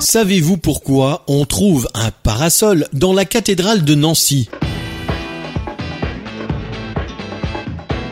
Savez-vous 0.00 0.56
pourquoi 0.56 1.24
on 1.28 1.44
trouve 1.44 1.88
un 1.94 2.10
parasol 2.10 2.88
dans 2.92 3.12
la 3.12 3.24
cathédrale 3.24 3.84
de 3.84 3.94
Nancy? 3.94 4.48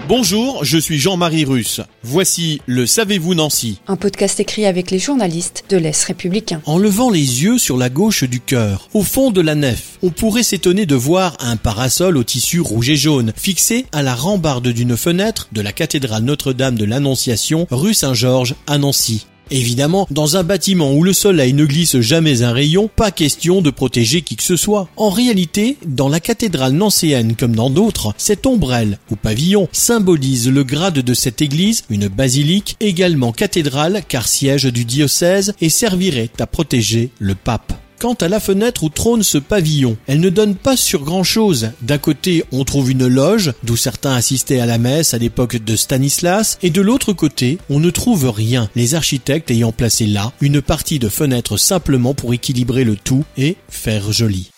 Bonjour, 0.09 0.65
je 0.65 0.79
suis 0.79 0.99
Jean-Marie 0.99 1.45
Russe. 1.45 1.81
Voici 2.03 2.61
le 2.67 2.87
Savez-vous 2.87 3.35
Nancy 3.35 3.81
Un 3.89 3.97
podcast 3.97 4.39
écrit 4.41 4.67
avec 4.67 4.91
les 4.91 4.99
journalistes 4.99 5.65
de 5.71 5.77
l'Est 5.77 6.05
républicain. 6.05 6.61
En 6.67 6.79
levant 6.79 7.11
les 7.11 7.43
yeux 7.45 7.59
sur 7.59 7.77
la 7.77 7.89
gauche 7.89 8.25
du 8.25 8.41
cœur, 8.41 8.89
au 8.95 9.03
fond 9.03 9.31
de 9.31 9.41
la 9.41 9.55
nef, 9.55 9.99
on 10.03 10.11
pourrait 10.11 10.43
s'étonner 10.43 10.87
de 10.87 10.95
voir 10.95 11.37
un 11.41 11.57
parasol 11.57 12.17
au 12.17 12.25
tissu 12.25 12.61
rouge 12.61 12.91
et 12.91 12.97
jaune 12.97 13.33
fixé 13.37 13.87
à 13.93 14.03
la 14.03 14.15
rambarde 14.15 14.69
d'une 14.69 14.97
fenêtre 14.97 15.49
de 15.53 15.61
la 15.61 15.73
cathédrale 15.73 16.25
Notre-Dame 16.25 16.77
de 16.77 16.85
l'Annonciation, 16.85 17.67
rue 17.71 17.95
Saint-Georges 17.95 18.55
à 18.67 18.79
Nancy. 18.79 19.27
Évidemment, 19.53 20.07
dans 20.11 20.39
un 20.39 20.45
bâtiment 20.45 20.95
où 20.95 21.05
le 21.05 21.13
soleil 21.13 21.53
ne 21.53 21.67
glisse 21.67 22.01
jamais 22.01 22.43
un 22.43 22.53
rayon, 22.53 22.89
pas 22.89 23.11
question 23.11 23.61
de 23.61 23.69
protéger 23.69 24.23
qui 24.23 24.35
que 24.35 24.43
ce 24.43 24.57
soit. 24.57 24.89
En 24.97 25.11
réalité, 25.11 25.77
dans 25.85 26.09
la 26.09 26.21
cathédrale 26.21 26.73
nancéenne 26.73 27.37
comme 27.37 27.55
dans 27.55 27.69
d'autres, 27.69 28.15
cette 28.17 28.47
ombrelle 28.47 28.99
ou 29.11 29.17
pavillon 29.17 29.69
symbolise 29.71 30.49
le 30.49 30.65
grade 30.65 31.01
de 31.01 31.15
cette 31.15 31.43
église, 31.43 31.85
une 31.91 32.09
basilique, 32.09 32.77
également 32.81 33.33
cathédrale 33.33 34.03
car 34.09 34.27
siège 34.27 34.65
du 34.65 34.87
diocèse 34.87 35.53
et 35.61 35.69
servirait 35.69 36.31
à 36.41 36.47
protéger 36.47 37.11
le 37.19 37.35
pape. 37.35 37.75
Quant 38.03 38.15
à 38.15 38.27
la 38.27 38.41
fenêtre 38.41 38.83
où 38.83 38.89
trône 38.89 39.23
ce 39.23 39.39
pavillon, 39.39 39.97
elle 40.09 40.19
ne 40.19 40.29
donne 40.29 40.57
pas 40.57 40.77
sur 40.77 41.05
grand 41.05 41.23
chose. 41.23 41.71
D'un 41.83 41.99
côté, 41.99 42.43
on 42.51 42.65
trouve 42.65 42.91
une 42.91 43.07
loge, 43.07 43.53
d'où 43.63 43.77
certains 43.77 44.17
assistaient 44.17 44.59
à 44.59 44.67
la 44.67 44.77
messe 44.77 45.15
à 45.15 45.19
l'époque 45.19 45.59
de 45.59 45.77
Stanislas, 45.77 46.59
et 46.65 46.71
de 46.71 46.81
l'autre 46.81 47.13
côté, 47.13 47.59
on 47.71 47.79
ne 47.79 47.91
trouve 47.91 48.29
rien, 48.29 48.69
les 48.75 48.97
architectes 48.97 49.53
ayant 49.53 49.71
placé 49.71 50.07
là 50.07 50.33
une 50.41 50.61
partie 50.61 50.99
de 50.99 51.09
fenêtre 51.09 51.57
simplement 51.57 52.13
pour 52.13 52.35
équilibrer 52.35 52.83
le 52.83 52.97
tout 52.97 53.25
et 53.37 53.57
faire 53.69 54.11
joli. 54.11 54.51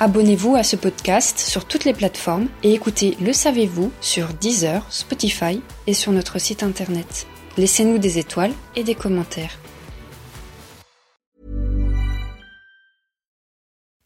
Abonnez-vous 0.00 0.56
à 0.56 0.64
ce 0.64 0.74
podcast 0.74 1.38
sur 1.38 1.66
toutes 1.66 1.84
les 1.84 1.94
plateformes 1.94 2.48
et 2.64 2.72
écoutez 2.72 3.16
Le 3.24 3.32
Savez-vous 3.32 3.92
sur 4.00 4.26
Deezer, 4.40 4.84
Spotify 4.90 5.60
et 5.86 5.94
sur 5.94 6.10
notre 6.10 6.40
site 6.40 6.64
internet. 6.64 7.28
Laissez-nous 7.58 7.98
des 7.98 8.18
étoiles 8.18 8.54
et 8.74 8.82
des 8.82 8.96
commentaires. 8.96 9.56